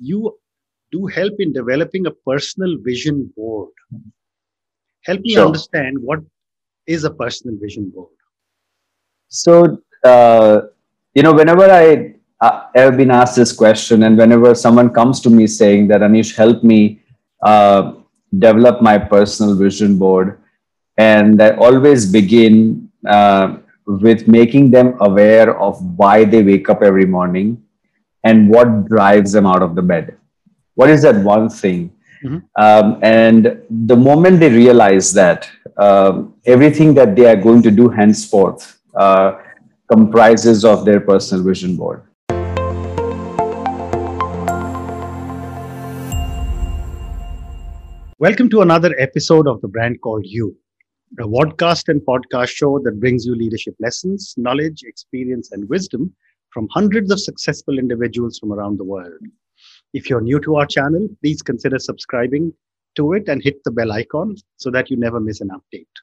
[0.00, 0.36] you
[0.92, 3.70] do help in developing a personal vision board.
[5.04, 5.38] Help me Sure.
[5.38, 6.20] understand what
[6.86, 8.10] is a personal vision board.
[9.28, 10.60] So, uh,
[11.14, 15.30] you know, whenever I uh, have been asked this question, and whenever someone comes to
[15.30, 17.00] me saying that Anish, help me
[17.42, 17.94] uh,
[18.38, 20.38] develop my personal vision board,
[20.96, 23.56] and I always begin uh,
[23.86, 27.62] with making them aware of why they wake up every morning
[28.26, 30.16] and what drives them out of the bed.
[30.74, 31.92] What is that one thing?
[32.24, 32.42] Mhm.
[32.64, 33.46] Um, and
[33.90, 39.28] the moment they realize that um, everything that they are going to do henceforth uh,
[39.92, 42.02] comprises of their personal vision board.
[48.18, 50.56] Welcome to another episode of the brand called You,
[51.20, 56.12] a podcast and podcast show that brings you leadership lessons, knowledge, experience, and wisdom
[56.56, 59.20] from hundreds of successful individuals from around the world.
[59.92, 62.50] If you're new to our channel, please consider subscribing
[62.94, 65.94] to it and hit the bell icon so that you never miss an update.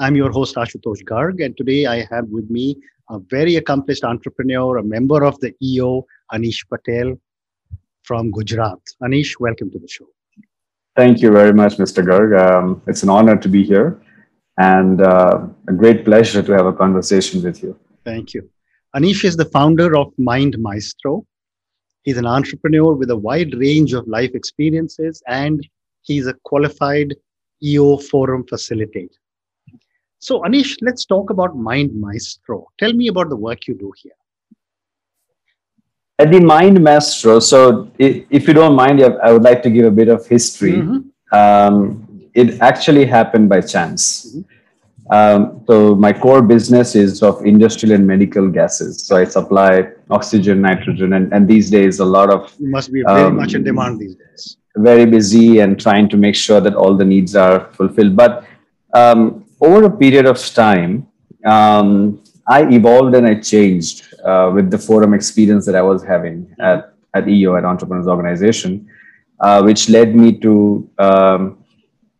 [0.00, 2.76] I'm your host, Ashutosh Garg, and today I have with me
[3.10, 7.14] a very accomplished entrepreneur, a member of the EO, Anish Patel
[8.02, 8.80] from Gujarat.
[9.04, 10.08] Anish, welcome to the show.
[10.96, 12.04] Thank you very much, Mr.
[12.04, 12.30] Garg.
[12.44, 14.02] Um, it's an honor to be here
[14.58, 17.78] and uh, a great pleasure to have a conversation with you.
[18.04, 18.50] Thank you.
[18.94, 21.24] Anish is the founder of Mind Maestro.
[22.02, 25.66] He's an entrepreneur with a wide range of life experiences and
[26.02, 27.14] he's a qualified
[27.62, 29.16] EO forum facilitator.
[30.18, 32.66] So, Anish, let's talk about Mind Maestro.
[32.78, 34.12] Tell me about the work you do here.
[36.18, 39.90] At the Mind Maestro, so if you don't mind, I would like to give a
[39.90, 40.74] bit of history.
[40.74, 41.04] Mhm.
[41.32, 44.36] Um, it actually happened by chance.
[44.36, 44.44] Mhm.
[45.10, 49.04] Um, so my core business is of industrial and medical gases.
[49.04, 53.02] So I supply oxygen, nitrogen, and, and these days a lot of You must be
[53.02, 54.56] very Um, much in demand these days.
[54.76, 58.16] very busy and trying to make sure that all the needs are fulfilled.
[58.16, 58.44] But
[58.94, 61.06] um, over a period of time,
[61.44, 66.54] um, I evolved and I changed uh, with the forum experience that I was having
[66.60, 68.88] at, at EO, at Entrepreneurs Organization,
[69.40, 71.58] uh, which led me to um,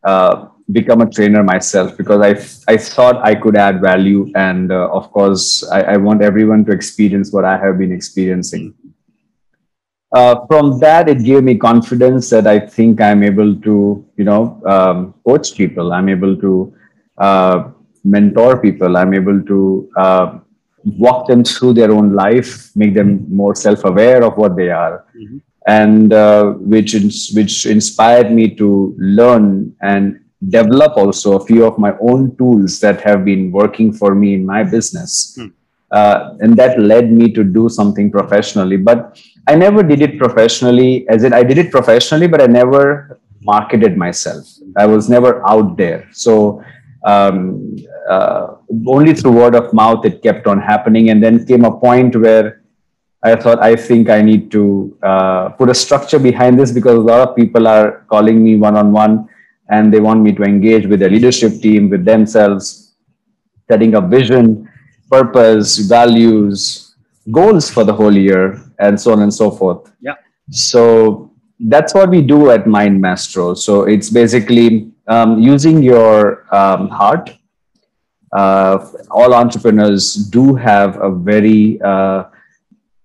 [0.04, 4.30] uh, become a trainer myself because I, I thought I could add value.
[4.34, 8.74] And uh, of course, I, I want everyone to experience what I have been experiencing
[10.12, 14.60] uh, from that it gave me confidence that i think i'm able to you know
[14.66, 16.74] um, coach people i'm able to
[17.18, 17.70] uh,
[18.04, 20.38] mentor people i'm able to uh,
[20.98, 25.40] walk them through their own life make them more self-aware of what they are Mhm.
[25.66, 26.44] and uh,
[26.74, 28.68] which ins- which inspired me to
[29.18, 29.46] learn
[29.92, 30.18] and
[30.48, 34.44] develop also a few of my own tools that have been working for me in
[34.44, 35.48] my business Hmm.
[35.90, 39.16] uh, and that led me to do something professionally but
[39.48, 43.96] I never did it professionally, as in I did it professionally, but I never marketed
[43.96, 44.46] myself.
[44.76, 46.08] I was never out there.
[46.12, 46.62] So
[47.04, 47.76] um,
[48.08, 48.54] uh,
[48.86, 52.62] only through word of mouth it kept on happening, and then came a point where
[53.24, 57.00] I thought I think I need to uh, put a structure behind this because a
[57.00, 59.28] lot of people are calling me one on one,
[59.72, 62.94] and they want me to engage with their leadership team, with themselves,
[63.70, 64.68] setting up vision,
[65.10, 66.94] purpose, values,
[67.30, 69.90] goals for the whole year, and so on and so forth.
[70.00, 70.14] Yeah.
[70.50, 73.54] So that's what we do at Mind Maestro.
[73.54, 77.30] So it's basically um, using your um, heart.
[78.32, 82.24] Uh, all entrepreneurs do have a very, uh,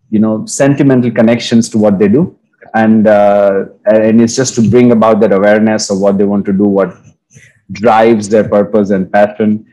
[0.10, 2.37] you know, sentimental connections to what they do,
[2.74, 6.54] and uh, and it's just to bring about that awareness of what they want to
[6.54, 6.96] do, what
[7.72, 9.66] drives their purpose and passion.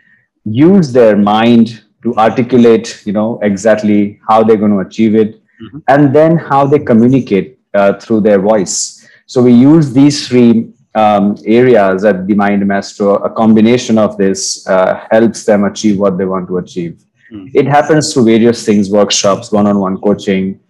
[0.45, 5.83] Use their mind to articulate, you know, exactly how they're going to achieve it, Mhm.
[5.89, 9.07] and then how they communicate uh, through their voice.
[9.27, 14.65] So we use these three um, areas at the Mind Maestro A combination of this
[14.69, 17.05] uh, helps them achieve what they want to achieve.
[17.33, 17.51] Mm.
[17.53, 20.61] It happens through various things, workshops, one-on-one coaching,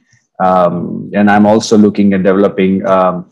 [0.43, 3.31] um, and I'm also looking at developing um,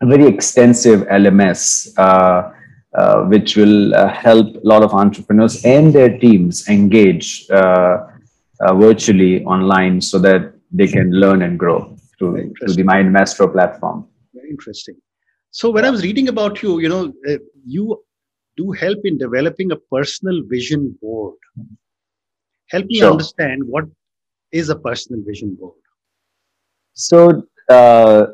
[0.00, 1.88] a very extensive LMS.
[1.98, 2.52] Uh,
[2.94, 7.98] uh, which will uh, help a lot of entrepreneurs and their teams engage uh,
[8.60, 13.46] uh, virtually online so that they can learn and grow through, through the Mind Maestro
[13.46, 14.06] platform.
[14.34, 14.96] Very interesting.
[15.50, 18.02] So, when I was reading about you, you know, uh, you
[18.56, 21.36] do help in developing a personal vision board.
[22.70, 23.10] Help me Sure.
[23.12, 23.84] understand what
[24.50, 25.76] is a personal vision board.
[26.98, 28.26] So, uh,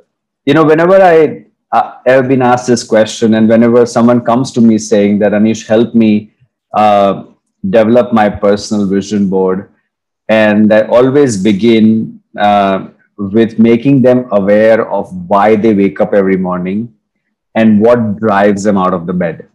[0.47, 4.61] you know, whenever I uh, have been asked this question, and whenever someone comes to
[4.63, 6.33] me saying that Anish, help me
[6.73, 7.25] uh,
[7.69, 9.71] develop my personal vision board,
[10.31, 12.89] and I always begin uh,
[13.19, 16.95] with making them aware of why they wake up every morning
[17.55, 19.47] and what drives them out of the bed.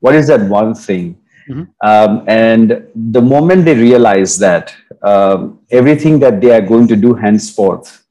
[0.00, 1.16] What is that one thing?
[1.48, 1.62] Mm-hmm.
[1.88, 7.14] Um, and the moment they realize that um, everything that they are going to do
[7.14, 8.04] henceforth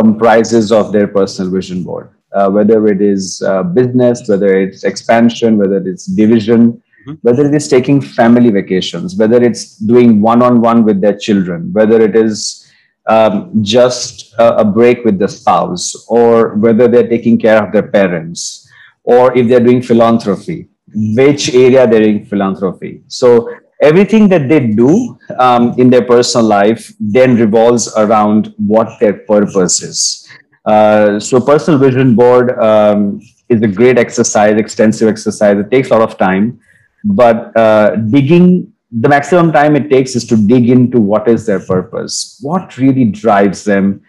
[0.00, 5.58] comprises of their personal vision board, uh, whether it is uh, business, whether it's expansion,
[5.58, 7.14] whether it's division, mm-hmm.
[7.22, 11.72] whether it is taking family vacations, whether it's doing one on one with their children,
[11.72, 12.70] whether it is
[13.06, 17.88] um, just a, a, break with the spouse, or whether they're taking care of their
[17.88, 18.68] parents,
[19.02, 23.02] or if they're doing philanthropy, which area they're doing philanthropy.
[23.08, 29.14] So everything that they do um, in their personal life then revolves around what their
[29.14, 30.28] purpose is.
[30.64, 35.58] Uh, so personal vision board um, is a great exercise, extensive exercise.
[35.58, 36.60] It takes a lot of time,
[37.04, 41.60] but uh, digging the maximum time it takes is to dig into what is their
[41.60, 44.02] purpose, what really drives them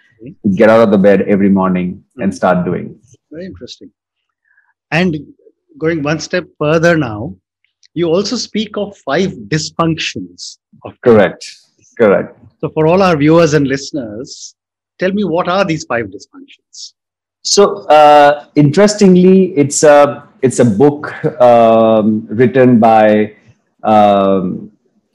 [0.44, 3.00] to get out of the bed every morning and start doing.
[3.32, 3.92] Very interesting.
[4.90, 5.16] And
[5.78, 7.36] going one step further now,
[7.94, 10.58] you also speak of five dysfunctions.
[10.86, 11.46] Of correct,
[11.98, 12.38] correct.
[12.60, 14.56] So for all our viewers and listeners,
[15.00, 16.94] tell me what are these five dysfunctions?
[17.44, 23.36] So uh, interestingly, it's a it's a book um, written by
[23.84, 24.72] um,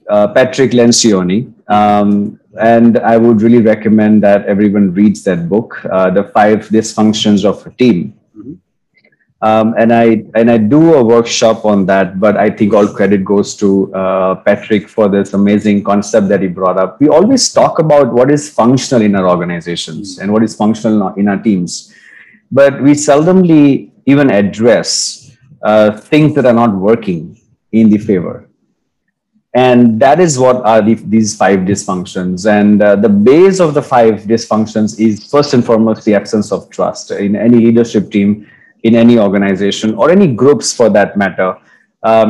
[0.08, 1.52] uh, Patrick Lencioni.
[1.68, 7.44] Um, and I would really recommend that everyone reads that book, uh, The Five Dysfunctions
[7.44, 8.15] of a Team.
[9.42, 13.22] Um, and I and I do a workshop on that, but I think all credit
[13.22, 16.98] goes to uh, Patrick for this amazing concept that he brought up.
[17.00, 21.28] We always talk about what is functional in our organizations and what is functional in
[21.28, 21.92] our teams,
[22.50, 27.38] but we seldomly even address uh, things that are not working
[27.72, 28.48] in the favor.
[29.52, 32.50] And that is what are the, these five dysfunctions.
[32.50, 36.68] And uh, the base of the five dysfunctions is first and foremost the absence of
[36.70, 38.46] trust in any leadership team
[38.86, 41.56] in any organization or any groups for that matter.
[42.02, 42.28] Um,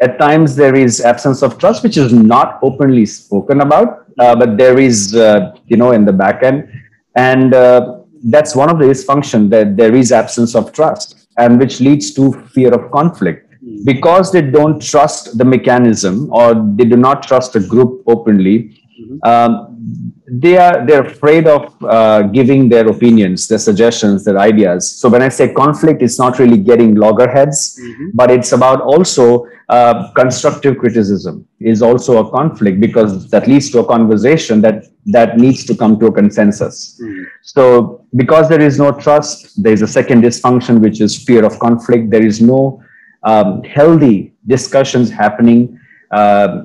[0.00, 4.56] at times there is absence of trust which is not openly spoken about uh, but
[4.56, 6.68] there is uh, you know in the back end.
[7.16, 11.80] And uh, that's one of the dysfunction that there is absence of trust and which
[11.80, 13.44] leads to fear of conflict.
[13.84, 19.28] Because they don't trust the mechanism or they do not trust the group openly mm-hmm.
[19.28, 25.08] um, they are they're afraid of uh, giving their opinions their suggestions their ideas so
[25.08, 28.08] when i say conflict it's not really getting loggerheads mm-hmm.
[28.14, 33.80] but it's about also uh, constructive criticism is also a conflict because that leads to
[33.80, 37.24] a conversation that that needs to come to a consensus mm-hmm.
[37.42, 41.58] so because there is no trust there is a second dysfunction which is fear of
[41.58, 42.82] conflict there is no
[43.22, 45.78] um, healthy discussions happening,
[46.10, 46.64] uh,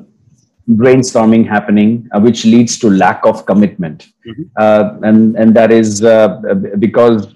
[0.69, 4.07] brainstorming happening, uh, which leads to lack of commitment.
[4.27, 4.43] Mm-hmm.
[4.57, 6.39] Uh, and, and that is uh,
[6.79, 7.33] because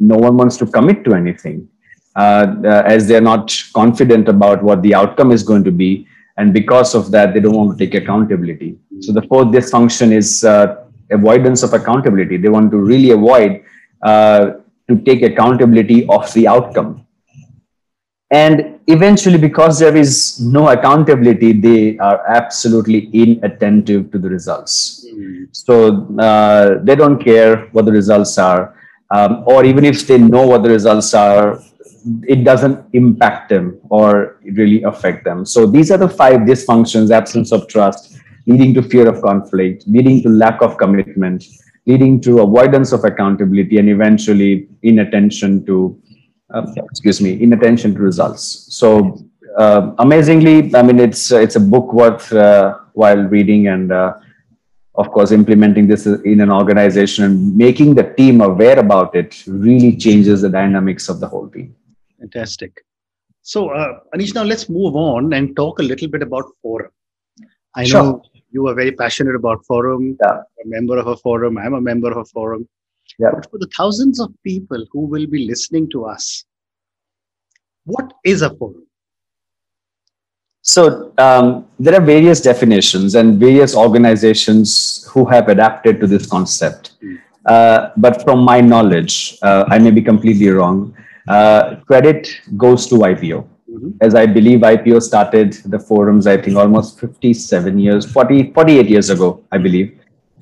[0.00, 1.68] no one wants to commit to anything.
[2.16, 6.06] Uh, uh, as they're not confident about what the outcome is going to be,
[6.36, 8.72] and because of that, they don't want to take accountability.
[8.72, 9.02] Mm-hmm.
[9.02, 10.44] So the fourth dysfunction is
[11.10, 12.36] avoidance of accountability.
[12.36, 13.62] They want to really avoid
[14.04, 17.06] to take accountability of the outcome
[18.30, 25.06] and eventually because there is no accountability they are absolutely inattentive to the results.
[25.06, 25.48] Mm.
[25.52, 28.74] so uh, they don't care what the results are.
[29.10, 31.60] Um, or even if they know what the results are
[32.26, 35.44] it doesn't impact them or really affect them.
[35.44, 40.22] So these are the five dysfunctions absence of trust leading to fear of conflict leading
[40.22, 41.44] to lack of commitment
[41.86, 46.00] leading to avoidance of accountability and eventually inattention to
[46.52, 48.42] uh, excuse me, inattention to results.
[48.70, 49.18] So
[49.56, 54.14] uh, amazingly, I mean, it's it's a book worth uh, while reading and uh,
[54.94, 59.96] of course implementing this in an organization and making the team aware about it really
[59.96, 61.74] changes the dynamics of the whole team.
[62.18, 62.84] Fantastic.
[63.42, 66.90] So uh, Anish, now let's move on and talk a little bit about forum.
[67.74, 68.02] I sure.
[68.02, 70.16] know you are very passionate about forum.
[70.22, 70.40] Yeah.
[70.64, 71.58] A member of a forum.
[71.58, 72.68] I'm a member of a forum.
[73.18, 73.30] Yeah.
[73.34, 76.44] But for the thousands of people who will be listening to us,
[77.84, 78.86] what is a forum?
[80.62, 86.96] So um, there are various definitions and various organizations who have adapted to this concept.
[87.02, 87.18] Mm.
[87.46, 90.94] Uh, but from my knowledge, uh, I may be completely wrong.
[91.26, 93.46] Uh, credit goes to YPO.
[93.70, 93.90] Mm-hmm.
[94.00, 99.10] As I believe YPO started the forums, I think almost 57 years, 40, 48 years
[99.10, 99.98] ago, I believe.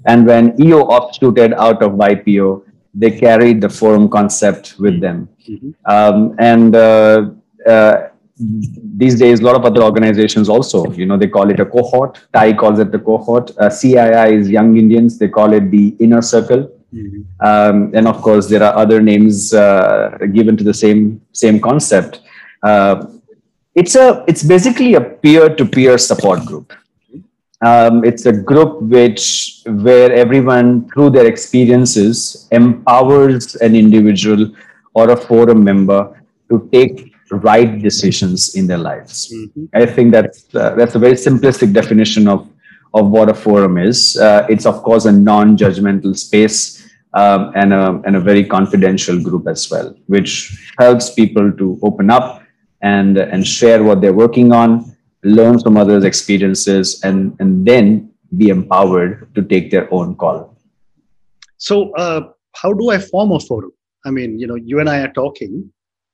[0.06, 2.62] And when EO offshooted out of YPO,
[2.98, 5.28] they carried the forum concept with them.
[5.48, 5.70] Mm-hmm.
[5.84, 7.30] Um, and uh,
[7.68, 11.66] uh, these days, a lot of other organizations also, you know, they call it a
[11.66, 12.20] cohort.
[12.32, 13.50] TiE calls it the cohort.
[13.58, 15.18] Uh, CII is Young Indians.
[15.18, 16.70] They call it the inner circle.
[16.94, 17.46] Mm-hmm.
[17.46, 22.20] Um, and of course, there are other names uh, given to the same same concept.
[22.62, 23.06] Uh,
[23.74, 26.72] it's a it's basically a peer-to-peer support group.
[27.64, 34.52] Um, it's a group which where everyone through their experiences empowers an individual
[34.94, 39.32] or a forum member to take right decisions in their lives.
[39.32, 39.64] Mm-hmm.
[39.74, 42.48] I think that's uh, that's a very simplistic definition of
[42.94, 44.16] of what a forum is.
[44.16, 49.46] Uh, it's of course a non-judgmental space um, and a and a very confidential group
[49.48, 52.42] as well, which helps people to open up
[52.82, 54.95] and and share what they're working on,
[55.26, 60.56] learn from others' experiences, and and then be empowered to take their own call.
[61.58, 63.72] So, uh, how do I form a forum?
[64.04, 65.70] I mean, you know, you and I are talking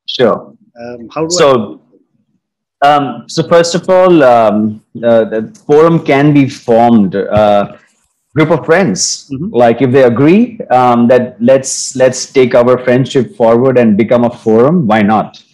[0.07, 0.55] Sure.
[0.81, 1.81] Um, how do so,
[2.83, 2.89] I?
[2.89, 7.15] Um, so first of all, um, uh, the forum can be formed.
[7.15, 7.77] Uh,
[8.35, 9.51] group of friends mm-hmm.
[9.53, 14.31] like if they agree um, that let's let's take our friendship forward and become a
[14.31, 15.45] forum why not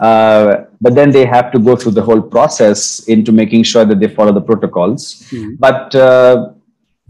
[0.00, 4.00] uh, but then they have to go through the whole process into making sure that
[4.00, 5.54] they follow the protocols mm-hmm.
[5.58, 6.52] but uh,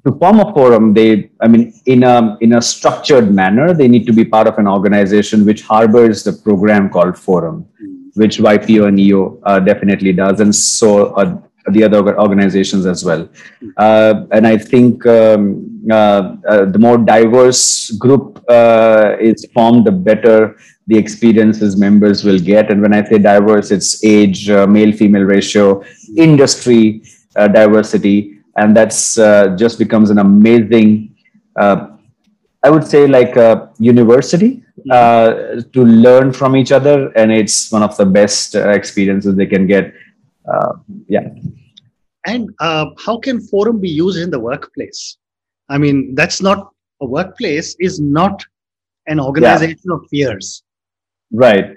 [0.04, 4.06] to form a forum they i mean in a in a structured manner they need
[4.06, 7.66] to be part of an organization which harbors the program called forum
[8.14, 11.37] which ypo and eo uh, definitely does and so uh,
[11.70, 13.28] the other organizations as well.
[13.76, 15.44] Uh, and i think um,
[15.90, 20.56] uh, uh, the more diverse group uh, is formed the better
[20.88, 22.70] the experiences members will get.
[22.70, 25.82] And when i say diverse it's age male female ratio
[26.16, 27.02] industry
[27.35, 28.32] diversity.
[28.58, 31.14] And that's uh, just becomes an amazing
[31.56, 31.88] uh,
[32.62, 37.08] i would say like a university uh, to learn from each other.
[37.16, 39.90] And it's one of the best uh, experiences they can get uh,
[41.09, 41.29] yeah
[42.26, 45.19] and uh, how can forum be used in the workplace
[45.69, 48.45] i mean that's not a workplace is not
[49.07, 49.95] an organization yeah.
[49.95, 50.62] of peers
[51.33, 51.76] right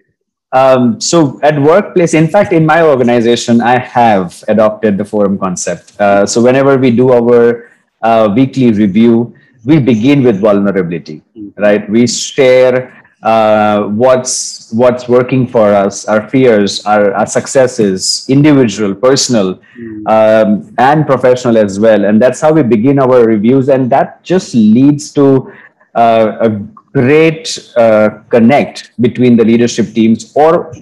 [0.52, 6.00] um, so at workplace, in fact, in my organization, I have adopted the forum concept.
[6.00, 7.70] Uh, so whenever we do our
[8.02, 9.36] uh, weekly review,
[9.66, 11.22] we begin with vulnerability,
[11.58, 11.88] right?
[11.90, 19.60] We share uh, what's what's working for us, our fears, our, our successes, individual, personal,
[20.06, 22.06] um, and professional as well.
[22.06, 25.52] And that's how we begin our reviews, and that just leads to
[25.96, 30.74] uh, a great uh, connect between the leadership teams or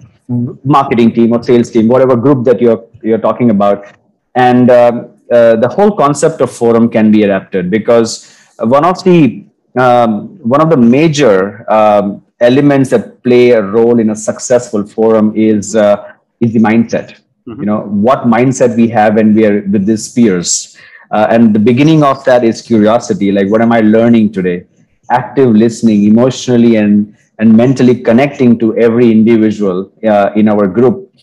[0.64, 3.88] marketing team or sales team, whatever group that you're you're talking about,
[4.36, 9.44] and um, uh, the whole concept of forum can be adapted because one of the
[9.76, 15.34] um, one of the major um, elements that play a role in a successful forum
[15.36, 17.20] is uh, is the mindset.
[17.48, 17.60] Mm-hmm.
[17.62, 20.78] You know what mindset we have when we are with these peers,
[21.12, 23.32] uh, and the beginning of that is curiosity.
[23.32, 24.66] Like, what am I learning today?
[25.12, 31.14] active listening emotionally and and mentally connecting to every individual uh, in our group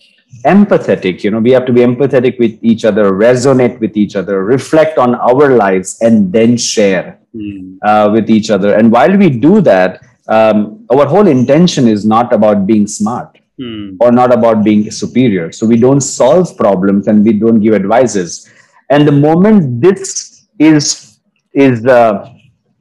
[0.45, 4.43] empathetic you know we have to be empathetic with each other resonate with each other
[4.43, 7.77] reflect on our lives and then share mm.
[7.83, 12.33] uh, with each other and while we do that um, our whole intention is not
[12.33, 13.95] about being smart mm.
[13.99, 18.49] or not about being superior so we don't solve problems and we don't give advices
[18.89, 21.19] and the moment this is
[21.53, 22.29] is uh,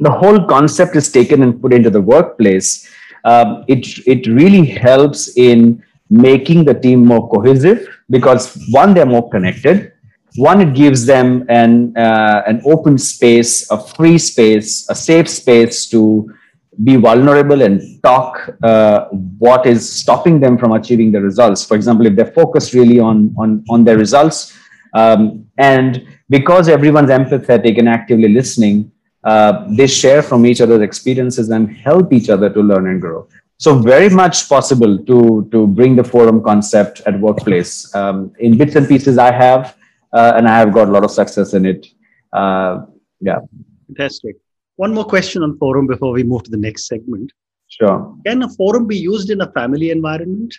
[0.00, 2.88] the whole concept is taken and put into the workplace,
[3.24, 9.30] um, it, it really helps in making the team more cohesive because one, they're more
[9.30, 9.92] connected.
[10.36, 15.86] One, it gives them an, uh, an open space, a free space, a safe space
[15.90, 16.34] to
[16.82, 19.06] be vulnerable and talk uh,
[19.38, 21.64] what is stopping them from achieving the results.
[21.64, 24.56] For example, if they're focused really on, on, on their results,
[24.94, 28.90] um, and because everyone's empathetic and actively listening,
[29.24, 33.26] uh, they share from each other's experiences and help each other to learn and grow.
[33.58, 37.94] So very much possible to to bring the forum concept at workplace.
[37.94, 39.76] Um, in bits and pieces i have
[40.12, 41.86] uh, and i have got a lot of success in it.
[42.32, 42.86] Uh,
[43.20, 43.38] yeah.
[43.86, 44.36] Fantastic
[44.76, 47.32] one more question on forum before we move to the next segment.
[47.68, 48.16] Sure.
[48.26, 50.54] Can a forum be used in a family environment?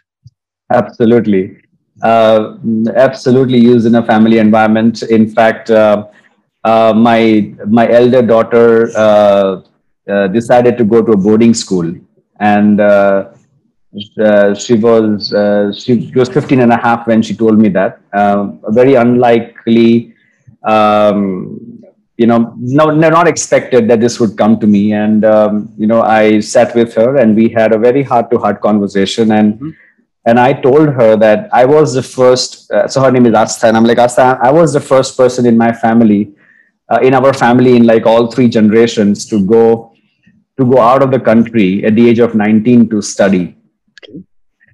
[0.71, 1.57] Absolutely.
[2.01, 2.57] Uh,
[2.95, 5.03] absolutely used in a family environment.
[5.03, 6.07] In fact uh,
[6.65, 9.61] uh, my my elder daughter uh,
[10.09, 11.93] uh, decided to go to a boarding school.
[12.39, 13.29] And uh,
[14.19, 15.29] uh, she was
[15.77, 18.01] she, she, was 15 and a half when she told me that.
[18.13, 20.15] Um, very unlikely
[20.63, 21.54] um,
[22.17, 25.87] you know no, no, not expected that this would come to me and um, you
[25.87, 29.55] know i sat with her and we had a very heart to heart conversation and
[29.55, 29.69] mm-hmm.
[30.29, 32.71] and I told her that I was the first.
[32.71, 34.39] Uh, so her name is Asta, and I'm like Asta.
[34.47, 36.21] I was the first person in my family,
[36.91, 39.61] uh, in our family, in like all three generations, to go
[40.57, 43.43] to go out of the country at the age of 19 to study.
[43.99, 44.23] Okay.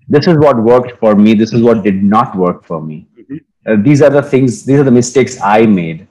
[0.07, 1.33] This is what worked for me.
[1.43, 3.07] This is what did not work for me.
[3.19, 3.37] Mm-hmm.
[3.67, 4.63] Uh, these are the things.
[4.63, 6.07] These are the mistakes I made,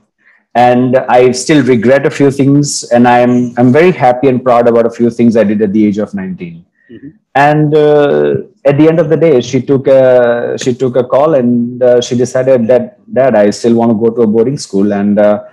[0.54, 2.84] and I still regret a few things.
[2.84, 5.86] And I'm I'm very happy and proud about a few things I did at the
[5.86, 6.64] age of 19.
[6.90, 7.08] Mm-hmm.
[7.34, 11.34] And uh, at the end of the day, she took a she took a call
[11.34, 14.92] and uh, she decided that Dad, I still want to go to a boarding school,
[14.92, 15.44] and uh,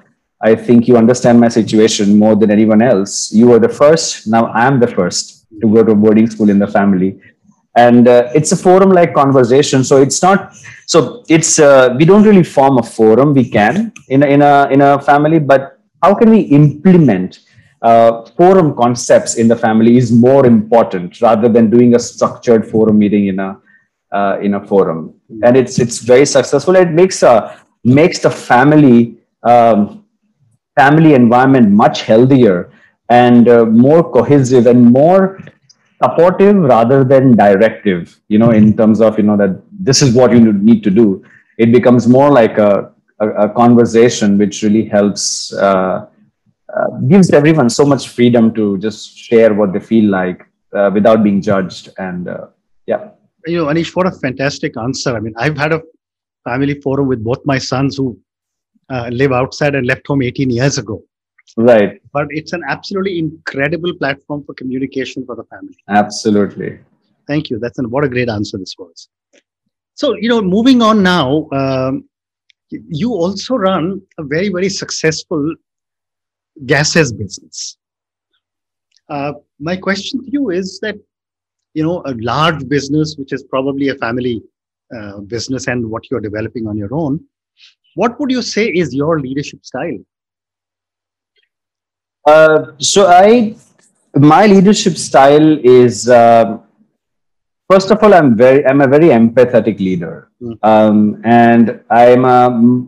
[0.42, 3.32] I think you understand my situation more than anyone else.
[3.32, 4.28] You were the first.
[4.28, 7.20] Now I'm the first to go to a boarding school in the family,
[7.86, 9.84] and uh, it's a forum-like conversation.
[9.84, 10.54] So it's not.
[10.94, 13.34] So it's uh, we don't really form a forum.
[13.34, 17.40] We can in a, in a in a family, but how can we implement?
[17.82, 22.98] uh, forum concepts in the family is more important rather than doing a structured forum
[22.98, 23.60] meeting in a
[24.12, 29.18] uh, in a forum and it's it's very successful it makes a makes the family
[29.44, 30.06] um,
[30.80, 32.72] family environment much healthier
[33.10, 35.40] and uh, more cohesive and more
[36.02, 40.32] supportive rather than directive you know in terms of you know that this is what
[40.32, 41.24] you need to do
[41.58, 46.06] it becomes more like a, a, a conversation which really helps uh,
[46.76, 51.24] uh, gives everyone so much freedom to just share what they feel like uh, without
[51.24, 51.90] being judged.
[51.98, 52.48] And uh,
[52.86, 53.10] yeah.
[53.46, 55.16] You know, Anish, what a fantastic answer.
[55.16, 55.82] I mean, I've had a
[56.44, 58.20] family forum with both my sons who
[58.90, 61.04] uh, live outside and left home 18 years ago.
[61.56, 62.02] Right.
[62.14, 65.78] But it's an absolutely incredible platform for communication for the family.
[65.88, 66.80] Absolutely.
[67.28, 67.60] Thank you.
[67.60, 69.10] That's an, what a great answer this was.
[69.96, 72.08] So, you know, moving on now, um,
[72.70, 75.56] you also run a very, very successful
[76.66, 77.78] gases business.
[79.10, 80.96] Uh, my question to you is that,
[81.74, 84.42] you know, a large business, which is probably a family
[84.96, 87.20] uh, business and what you're developing on your own,
[87.96, 89.98] what would you say is your leadership style?
[92.28, 93.56] Uh, so I,
[94.16, 96.58] my leadership style is, uh,
[97.72, 100.30] first of all, I'm very, I'm a very empathetic leader.
[100.42, 100.58] Mm.
[100.62, 102.86] Um, and I'm, a,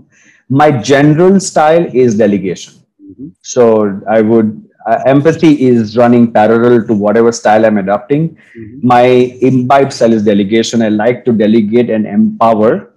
[0.49, 2.73] my general style is delegation.
[3.01, 3.29] Mm-hmm.
[3.41, 8.29] So I would uh, empathy is running parallel to whatever style I'm adopting.
[8.57, 8.87] Mm-hmm.
[8.87, 9.03] My
[9.49, 10.81] imbibe style is delegation.
[10.81, 12.93] I like to delegate and empower.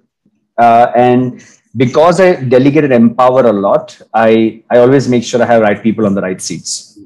[0.58, 1.44] Uh, and
[1.76, 5.82] because I delegate and empower a lot, I, I always make sure I have right
[5.82, 6.98] people on the right seats.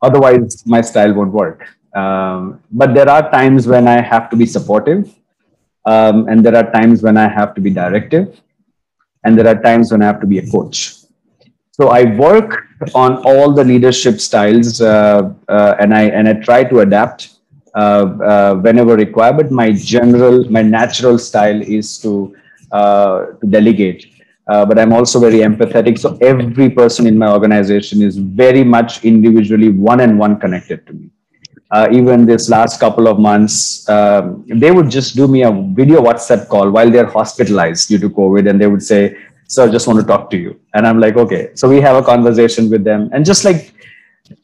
[0.00, 1.66] Otherwise, my style won't work.
[1.94, 5.14] Um, but there are times when I have to be supportive,
[5.84, 8.40] um, and there are times when I have to be directive,
[9.24, 10.94] and there are times when I have to be a coach.
[11.72, 16.64] So I work on all the leadership styles, uh, uh, and I and I try
[16.64, 17.38] to adapt
[17.74, 17.78] uh,
[18.30, 19.36] uh whenever required.
[19.36, 22.34] But my general, my natural style is to
[22.72, 24.06] to delegate.
[24.48, 25.98] Uh, but I'm also very empathetic.
[25.98, 30.92] So every person in my organization is very much individually one and one connected to
[30.92, 31.08] me.
[31.90, 36.48] even this last couple of months, um, they would just do me a video WhatsApp
[36.48, 39.16] call while they're hospitalized due to COVID, and they would say,
[39.54, 40.50] "Sir, just want to talk to you.
[40.74, 41.42] And I'm like, okay.
[41.54, 43.72] So we have a conversation with them and just like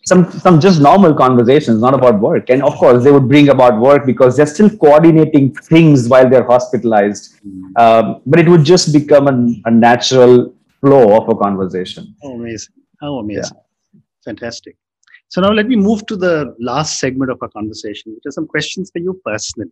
[0.05, 2.51] some, some just normal conversations, not about work.
[2.51, 6.47] And of course they would bring about work because they're still coordinating things while they're
[6.47, 7.41] hospitalized.
[7.47, 7.79] Mm.
[7.79, 12.15] Um, but it would just become a, a, natural flow of a conversation.
[12.23, 12.75] Oh, amazing.
[13.03, 13.57] Oh, amazing.
[13.57, 14.01] Yeah.
[14.25, 14.77] Fantastic.
[15.29, 18.47] So now let me move to the last segment of our conversation, which are some
[18.47, 19.71] questions for you personally.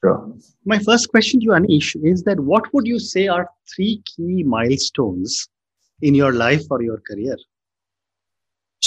[0.00, 0.30] Sure.
[0.64, 4.42] My first question to you, Anish, is that what would you say are three key
[4.42, 5.48] milestones
[6.02, 7.36] in your life or your career?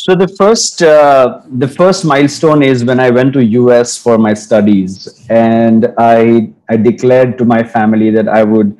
[0.09, 4.33] So the first, uh, the first milestone is when I went to US for my
[4.33, 8.75] studies, and I I declared to my family that I would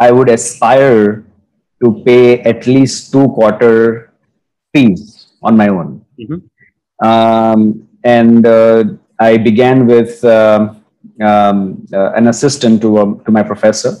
[0.00, 1.22] I would aspire
[1.80, 4.10] to pay at least two quarter
[4.74, 6.04] fees on my own.
[6.18, 6.42] Mm-hmm.
[7.06, 10.24] Um, and uh, I began with.
[10.24, 10.74] Uh,
[11.22, 13.96] um, uh, an assistant to, um, to my professor.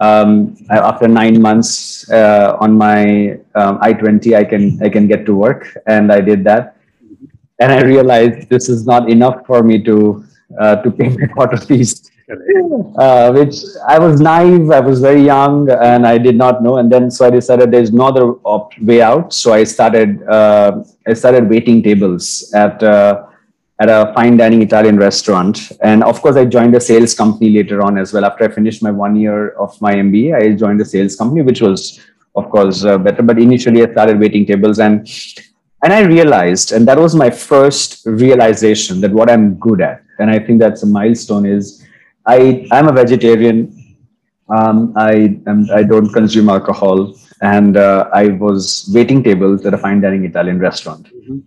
[0.00, 5.34] Um, after nine months uh, on my um, I-20, I can, I can get to
[5.34, 5.76] work.
[5.86, 6.76] And I did that.
[7.60, 10.24] And I realized this is not enough for me to,
[10.58, 12.10] uh, to pay my quarter fees.
[12.98, 16.78] Uh, which I was naive, I was very young, and I did not know.
[16.78, 19.34] And then, so I decided there's no other op- way out.
[19.34, 23.26] So I started, uh, I started waiting tables at uh,
[23.82, 25.72] at a fine dining Italian restaurant.
[25.80, 28.24] And of course, I joined a sales company later on as well.
[28.24, 31.60] After I finished my one year of my MBA, I joined a sales company, which
[31.60, 32.00] was,
[32.36, 33.22] of course, uh, better.
[33.22, 35.08] But initially, I started waiting tables and
[35.84, 39.98] and I realized, and that was my first realization that what I'm good at.
[40.20, 41.44] and I think that's a milestone.
[41.44, 41.84] Is
[42.34, 43.56] I I'm a vegetarian.
[44.56, 45.12] Um, I
[45.52, 46.98] am, I don't consume alcohol,
[47.54, 51.06] and uh, I was waiting tables at a fine dining Italian restaurant.
[51.06, 51.38] Mm-hmm.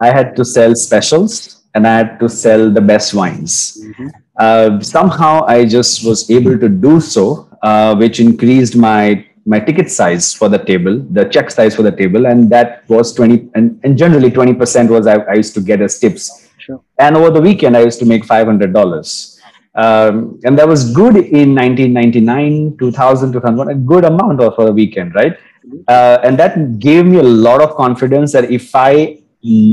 [0.00, 3.78] I had to sell specials and I had to sell the best wines.
[3.82, 4.08] Mm-hmm.
[4.38, 9.90] Uh, somehow I just was able to do so, uh, which increased my my ticket
[9.90, 13.80] size for the table, the check size for the table, and that was 20, and,
[13.82, 16.48] and generally 20% was I, I used to get as tips.
[16.58, 16.80] Sure.
[16.98, 19.40] And over the weekend, I used to make $500.
[19.74, 25.14] Um, and that was good in 1999, 2000, 2001, a good amount for a weekend,
[25.14, 25.32] right?
[25.66, 25.78] Mm-hmm.
[25.88, 29.21] Uh, and that gave me a lot of confidence that if I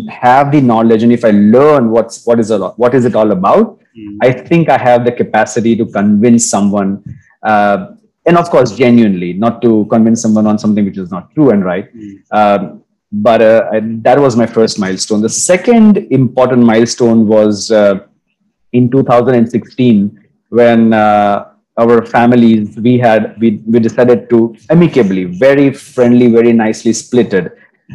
[0.09, 3.31] have the knowledge and if I learn what's what is a what is it all
[3.31, 4.17] about, mm.
[4.21, 7.03] I think I have the capacity to convince someone,
[7.43, 7.91] uh,
[8.25, 11.63] and of course, genuinely, not to convince someone on something which is not true and
[11.63, 11.95] right.
[11.95, 12.21] Mm.
[12.31, 15.21] Um, but uh, I, that was my first milestone.
[15.21, 18.05] The second important milestone was uh,
[18.73, 21.45] in 2016 when uh,
[21.77, 27.51] our families we had we, we decided to amicably, very friendly, very nicely splitted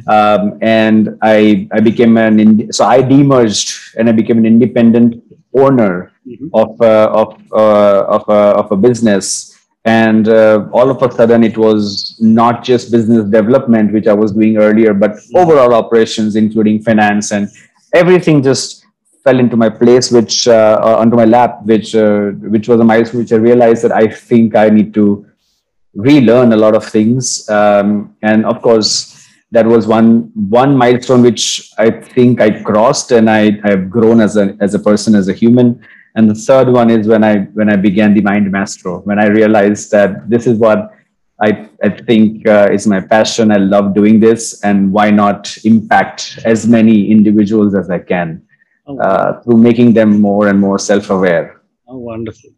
[0.07, 5.23] um, and I I became an so I demerged and I became an independent
[5.55, 6.49] owner mm-hmm.
[6.53, 9.51] of uh, of uh, of, uh, of a business.
[9.87, 14.33] And uh, all of a sudden, it was not just business development, which I was
[14.33, 15.37] doing earlier, but mm-hmm.
[15.37, 17.51] overall operations, including finance and
[17.93, 18.87] everything, just
[19.25, 23.21] fell into my place, which uh, uh, onto my lap, which which was a milestone,
[23.23, 25.27] which I realized that I think I need to
[25.95, 27.49] relearn a lot of things.
[27.49, 29.14] Um, and of course,
[29.55, 34.37] that was one one milestone which I think I crossed and I have grown as
[34.37, 35.81] a as a person as a human.
[36.17, 39.27] And the third one is when I when I began the Mind Maestro when I
[39.27, 40.91] realized that this is what
[41.41, 43.53] I I think uh, is my passion.
[43.53, 48.43] I love doing this, and why not impact as many individuals as I can
[48.87, 51.63] oh, uh, through making them more and more self aware.
[51.89, 52.51] Oh, wonderful!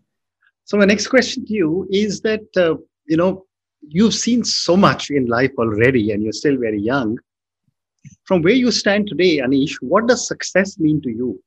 [0.65, 3.47] So my next question to you is that uh, you know
[3.89, 7.19] you've seen so much in life already and you're still very young.
[8.25, 11.43] From where you stand today, Anish, what does success mean to you?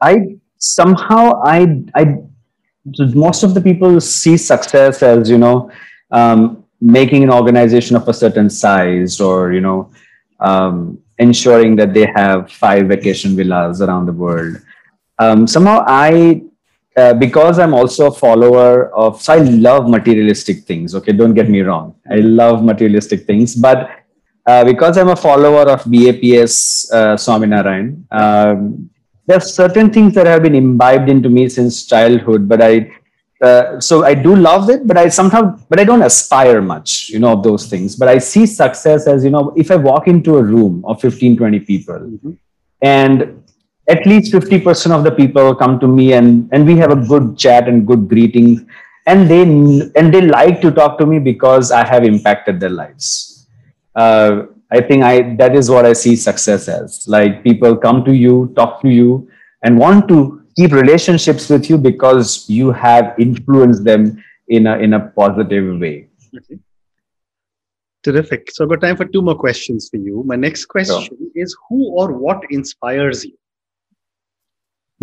[0.00, 2.16] I somehow I I
[3.14, 5.70] most of the people see success as you know
[6.10, 9.90] um, making an organization of a certain size or you know
[10.40, 14.56] um, ensuring that they have five vacation villas around the world.
[15.18, 16.42] Um, somehow I
[16.96, 20.94] uh, because I'm also a follower of, so I love materialistic things.
[20.94, 21.96] Okay, don't get me wrong.
[22.10, 23.90] I love materialistic things, but
[24.46, 28.90] uh, because I'm a follower of BAPS uh, Swaminarayan, um,
[29.26, 32.48] there are certain things that have been imbibed into me since childhood.
[32.48, 32.92] But I,
[33.40, 37.18] uh, so I do love it, but I somehow, but I don't aspire much, you
[37.18, 37.96] know, of those things.
[37.96, 41.38] But I see success as, you know, if I walk into a room of 15,
[41.38, 42.32] 20 people, mm-hmm.
[42.82, 43.43] and
[43.88, 47.36] at least 50% of the people come to me and and we have a good
[47.36, 48.64] chat and good greetings.
[49.06, 53.46] And they and they like to talk to me because i have impacted their lives.
[53.94, 57.04] Uh, i think i that is what i see success as.
[57.06, 59.28] Like people come to you talk to you
[59.62, 64.94] and want to keep relationships with you because you have influenced them in a in
[64.94, 66.08] a positive way.
[66.36, 66.58] Okay.
[68.02, 68.50] terrific.
[68.50, 70.24] So i've got time for two more questions for you.
[70.26, 71.18] My next question sure.
[71.34, 73.36] is who or what inspires you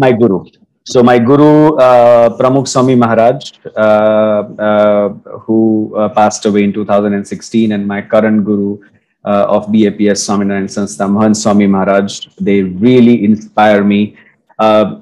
[0.03, 0.43] my guru.
[0.83, 5.09] So my guru, uh, Pramukh Swami Maharaj, uh, uh,
[5.43, 8.79] who uh, passed away in 2016, and my current guru
[9.23, 14.17] uh, of BAPS Swaminarayan Sanstha, Mahant Swami Maharaj, they really inspire me.
[14.57, 14.99] Uh,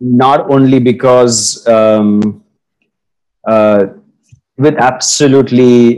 [0.00, 2.44] not only because um,
[4.58, 5.94] with absolutely,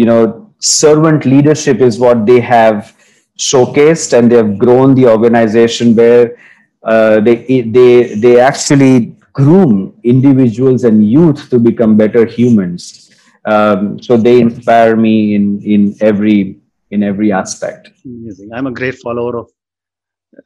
[0.00, 2.96] you know, servant leadership is what they have
[3.38, 6.36] showcased, and they have grown the organization where
[6.82, 13.10] uh, they they they actually groom individuals and youth to become better humans.
[13.44, 16.60] Um, so they inspire me in in every
[16.90, 17.90] in every aspect.
[18.04, 18.50] Amazing.
[18.52, 19.50] I'm a great follower of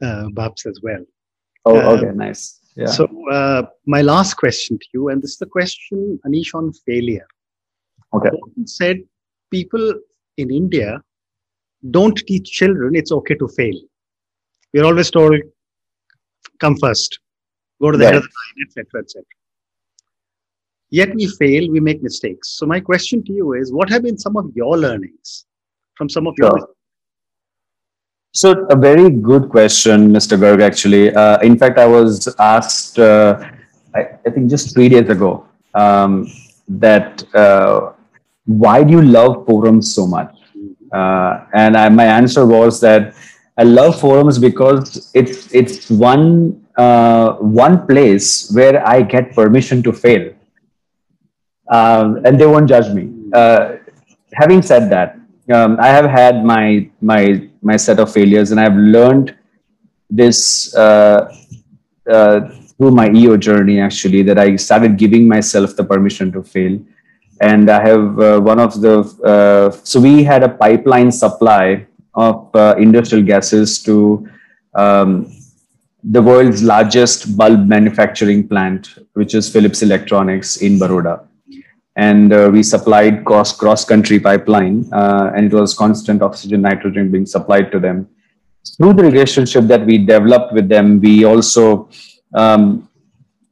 [0.01, 1.03] uh, BAPS as well.
[1.65, 2.59] Oh, um, okay, nice.
[2.75, 2.87] Yeah.
[2.87, 7.27] So uh, my last question to you, and this is the question, Anish, on failure.
[8.13, 8.29] Okay.
[8.65, 8.97] said
[9.49, 9.93] people
[10.37, 11.01] in India
[11.89, 13.77] don't teach children it's okay to fail.
[14.73, 15.35] We're always told
[16.63, 17.19] come first,
[17.81, 18.13] go to the right.
[18.13, 19.23] head of the line, etc., etc.
[20.99, 22.49] Yet we fail, we make mistakes.
[22.57, 25.45] So my question to you is, what have been some of your learnings
[25.97, 26.51] from some of your?
[28.41, 30.37] So a very good question, Mr.
[30.43, 30.61] Garg.
[30.69, 33.43] Actually, uh, in fact, I was asked, uh,
[33.95, 35.31] I, I, think just three days ago,
[35.75, 36.13] um,
[36.67, 37.93] that uh,
[38.45, 40.33] why do you love forums so much?
[40.91, 43.15] Uh, and I, my answer was that
[43.57, 49.93] I love forums because it's it's one uh, one place where I get permission to
[49.93, 50.33] fail,
[51.69, 53.13] um, and they won't judge me.
[53.31, 53.77] Uh,
[54.33, 55.19] having said that,
[55.53, 59.35] um, I have had my my my set of failures, and I've learned
[60.09, 61.31] this uh,
[62.09, 62.39] uh,
[62.77, 63.79] through my EO journey.
[63.79, 66.79] Actually, that I started giving myself the permission to fail,
[67.39, 72.55] and I have uh, one of the uh, so we had a pipeline supply of
[72.55, 74.29] uh, industrial gases to
[74.75, 75.31] um,
[76.03, 81.25] the world's largest bulb manufacturing plant, which is Philips Electronics in Baroda.
[81.95, 87.11] And uh, we supplied cross cross country pipeline, uh, and it was constant oxygen, nitrogen
[87.11, 88.09] being supplied to them.
[88.77, 91.89] Through the relationship that we developed with them, we also,
[92.33, 92.89] um,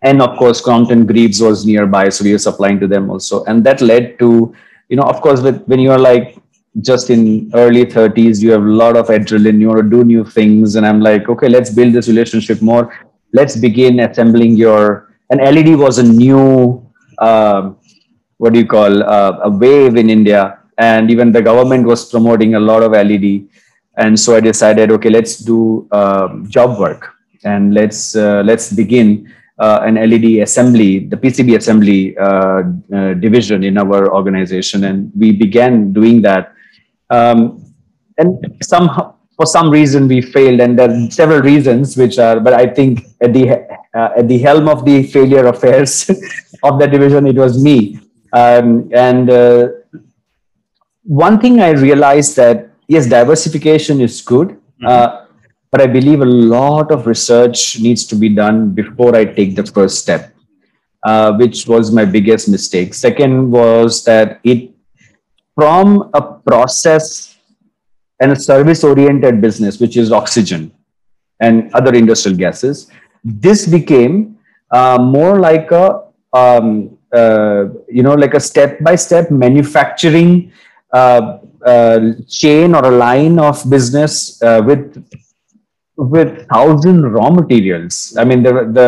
[0.01, 3.63] and of course, Crompton Greaves was nearby, so we were supplying to them also, and
[3.63, 4.55] that led to,
[4.89, 6.40] you know, of course, with, when you are like
[6.79, 10.23] just in early 30s you have a lot of adrenaline you want to do new
[10.23, 12.93] things and i'm like okay let's build this relationship more.
[13.33, 16.85] Let's begin assembling your and LED was a new
[17.17, 17.71] uh,
[18.37, 22.55] what do you call uh, a wave in india and even the government was promoting
[22.55, 23.47] a lot of LED
[23.97, 27.13] and so i decided okay let's do um, job work
[27.45, 33.63] and let's uh, let's begin uh, an LED assembly, the PCB assembly uh, uh, division
[33.63, 36.53] in our organization, and we began doing that
[37.11, 37.39] um,
[38.17, 42.53] and somehow for some reason we failed and there are several reasons which are but
[42.53, 43.43] i think at the
[43.99, 45.93] uh, at the helm of the failure affairs
[46.63, 47.77] of the division it was me
[48.33, 49.67] um, and uh,
[51.03, 54.87] one thing i realized that yes diversification is good mm-hmm.
[54.87, 55.25] uh,
[55.71, 59.65] but i believe a lot of research needs to be done before i take the
[59.65, 60.33] first step
[61.09, 64.70] uh, which was my biggest mistake second was that it
[65.61, 67.37] from a process
[68.19, 70.71] and a service oriented business, which is oxygen
[71.39, 72.89] and other industrial gases,
[73.23, 74.39] this became
[74.71, 75.85] uh, more like a
[76.33, 77.65] um, uh,
[77.97, 80.51] you know like a step by step manufacturing
[80.93, 81.37] uh,
[81.73, 84.83] uh, chain or a line of business uh, with
[85.95, 88.15] with thousand raw materials.
[88.17, 88.87] I mean the the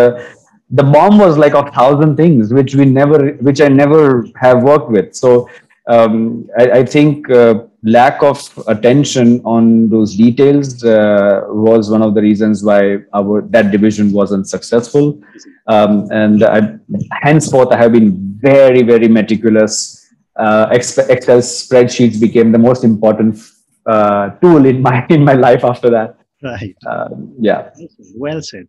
[0.73, 4.89] the BOM was like a thousand things which we never which I never have worked
[4.89, 5.15] with.
[5.15, 5.47] So
[5.87, 12.15] um, I, I, think uh, lack of attention on those details uh, was one of
[12.15, 15.21] the reasons why our that division wasn't successful.
[15.67, 16.75] Um, and I,
[17.21, 20.09] henceforth, I have been very, very meticulous.
[20.37, 23.39] Uh, Excel spreadsheets became the most important
[23.85, 26.17] uh, tool in my in my life after that.
[26.41, 26.75] Right.
[26.87, 27.69] Um, yeah.
[28.15, 28.67] Well said.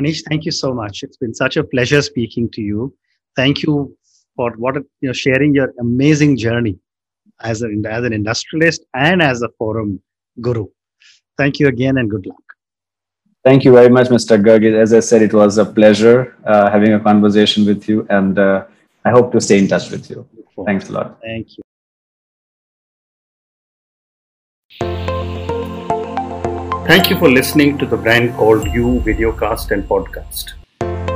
[0.00, 1.02] Anish, thank you so much.
[1.02, 2.94] It's been such a pleasure speaking to you.
[3.36, 3.96] Thank you
[4.38, 6.74] for what you know sharing your amazing journey
[7.52, 10.00] as an as an industrialist and as a forum
[10.48, 10.66] guru.
[11.40, 12.44] Thank you again and good luck.
[13.48, 14.36] Thank you very much, Mr.
[14.46, 14.64] Garg.
[14.84, 18.64] As I said, it was a pleasure uh, having a conversation with you, and uh,
[19.04, 20.26] I hope to stay in touch with you.
[20.66, 21.18] Thanks a lot.
[21.22, 21.62] Thank you.
[26.90, 30.54] Thank you for listening to the brand called You Videocast and Podcast